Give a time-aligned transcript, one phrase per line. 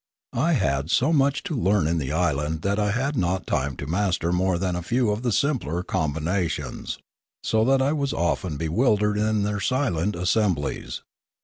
[0.33, 3.85] I had so much to learn in the island that I had not time to
[3.85, 6.97] master more than a few of the simpler combinations,
[7.43, 11.03] so that I was often bewildered in their silent assemblies.